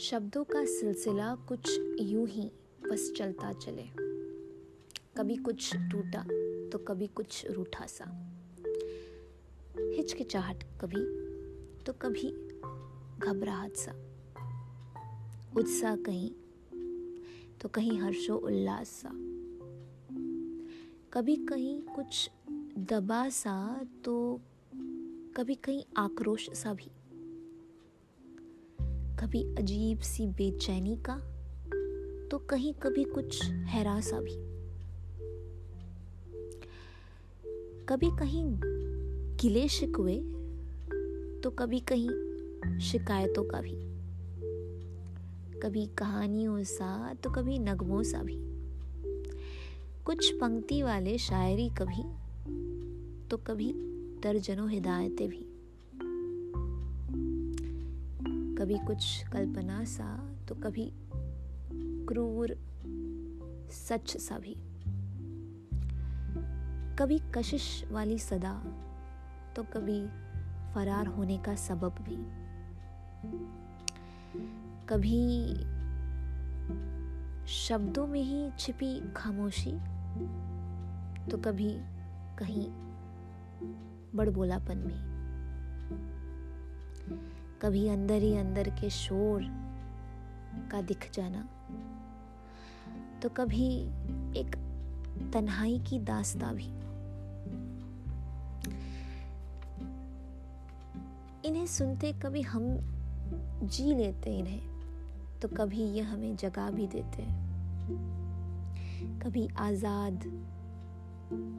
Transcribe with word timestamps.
शब्दों 0.00 0.44
का 0.44 0.64
सिलसिला 0.64 1.34
कुछ 1.34 1.78
यूँ 2.00 2.28
ही 2.28 2.50
बस 2.90 3.12
चलता 3.16 3.52
चले। 3.52 3.82
कभी 5.16 5.36
कुछ 5.36 5.76
टूटा 5.76 6.22
तो 6.68 6.78
कभी 6.78 7.06
कुछ 7.06 7.46
रूठा 7.50 7.86
सा। 7.86 8.04
हिचकिचाहट 9.78 10.64
कभी 10.80 11.02
तो 11.82 11.92
कभी 11.92 12.30
घबराहट 13.18 13.72
सा। 13.72 13.92
उत्साह 15.56 15.96
कहीं 15.96 16.30
तो 17.60 17.68
कहीं 17.68 18.00
हर्षो 18.00 18.36
उल्लास 18.36 18.88
सा। 18.88 19.10
कभी 21.12 21.36
कहीं 21.36 21.80
कुछ 21.82 22.30
दबा 22.78 23.28
सा 23.28 23.86
तो 24.04 24.40
कभी 25.36 25.54
कहीं 25.54 25.82
आक्रोश 25.96 26.50
सा 26.50 26.74
भी। 26.74 26.90
कभी 29.18 29.42
अजीब 29.58 29.98
सी 29.98 30.26
बेचैनी 30.26 30.96
का 30.96 31.14
तो 32.30 32.38
कहीं 32.38 32.74
कभी 32.74 33.04
कुछ 33.04 33.44
हैरान 33.44 34.00
सा 34.00 34.20
भी। 34.20 34.34
कभी 37.84 38.10
कहीं 38.18 38.44
गिले 39.36 39.68
शिकवे 39.68 40.16
तो 41.42 41.50
कभी 41.50 41.80
कहीं 41.80 42.78
शिकायतों 42.80 43.44
का 43.44 43.60
भी। 43.60 43.74
कभी 45.60 45.86
कहानियों 45.86 46.62
सा 46.62 47.14
तो 47.14 47.30
कभी 47.30 47.58
नगमों 47.58 48.02
सा 48.02 48.22
भी। 48.22 48.38
कुछ 50.04 50.32
पंक्ति 50.32 50.82
वाले 50.82 51.18
शायरी 51.18 51.68
कभी 51.82 52.02
तो 53.28 53.36
कभी 53.36 53.72
दर्जनों 54.22 54.70
हिदायतें 54.70 55.28
भी। 55.28 55.47
कभी 58.58 58.78
कुछ 58.78 59.28
कल्पना 59.28 59.84
सा 59.84 60.36
तो 60.48 60.54
कभी 60.54 60.90
क्रूर, 62.06 62.54
सच 63.70 64.16
सा 64.16 64.38
भी। 64.38 64.54
कभी 66.96 67.18
कशिश 67.34 67.84
वाली 67.90 68.18
सदा 68.18 68.52
तो 69.56 69.62
कभी 69.62 70.00
फरार 70.74 71.06
होने 71.06 71.38
का 71.38 71.54
सबब 71.54 71.94
भी। 72.00 72.16
कभी 74.86 75.54
शब्दों 77.46 78.06
में 78.06 78.22
ही 78.22 78.50
छिपी 78.58 79.12
खामोशी 79.12 79.72
तो 81.30 81.38
कभी 81.38 81.70
कहीं 82.38 82.68
बड़बोलापन 84.14 84.74
भी। 84.74 85.18
कभी 87.62 87.88
अंदर 87.88 88.22
ही 88.22 88.36
अंदर 88.36 88.68
के 88.70 88.90
शोर 88.90 89.44
का 90.72 90.80
दिख 90.82 91.10
जाना। 91.12 91.48
तो 93.22 93.28
कभी 93.28 93.68
एक 94.40 94.56
तन्हाई 95.32 95.78
की 95.78 95.98
दास्ता 95.98 96.52
भी। 96.52 96.68
इन्हें 101.48 101.66
सुनते 101.66 102.12
कभी 102.12 102.42
हम 102.42 102.64
जी 103.64 103.94
लेते 103.94 104.38
इन्हें 104.38 104.60
तो 105.40 105.48
कभी 105.48 105.84
ये 105.84 106.02
हमें 106.02 106.36
जगा 106.36 106.70
भी 106.70 106.86
देते। 106.86 107.22
कभी 109.20 109.48
आज़ाद 109.58 110.24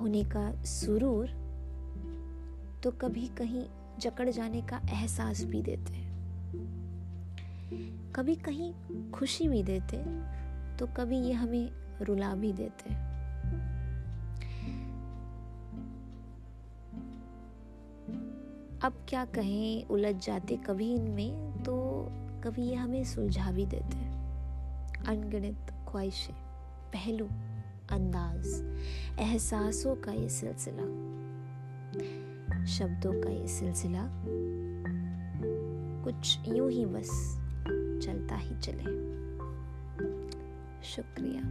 होने 0.00 0.24
का 0.24 0.50
सुरूर 0.64 1.28
तो 2.82 2.90
कभी 2.90 3.26
कहीं 3.28 3.64
जकड़ 4.00 4.28
जाने 4.30 4.60
का 4.62 4.80
एहसास 4.90 5.42
भी 5.44 5.62
देते 5.62 5.92
हैं। 5.92 6.08
कभी 8.16 8.34
कहीं 8.36 8.72
खुशी 9.12 9.48
भी 9.48 9.62
देते 9.62 9.96
तो 10.76 10.86
कभी 10.96 11.18
ये 11.18 11.32
हमें 11.32 11.70
रुला 12.02 12.34
भी 12.34 12.52
देते 12.52 12.94
अब 18.80 19.04
क्या 19.08 19.24
कहें, 19.24 19.86
उलझ 19.86 20.14
जाते 20.16 20.56
कभी 20.56 20.92
इनमें 20.94 21.62
तो 21.62 21.76
कभी 22.44 22.62
ये 22.62 22.74
हमें 22.74 23.04
सुलझा 23.04 23.50
भी 23.52 23.66
देते 23.66 23.98
अनगिनत 25.08 25.72
ख्वाहिशें, 25.88 26.34
पहलू, 26.92 27.26
अंदाज, 27.92 28.46
एहसासों 29.20 29.94
का 29.96 30.12
ये 30.12 30.28
सिलसिला। 30.30 30.82
शब्दों 32.66 33.12
का 33.12 33.30
ये 33.30 33.48
सिलसिला 33.48 34.08
कुछ 36.04 36.38
यूँ 36.48 36.70
ही 36.70 36.86
बस 36.86 37.10
चलता 38.06 38.36
ही 38.36 38.56
चले। 38.56 38.84
शुक्रिया। 40.82 41.42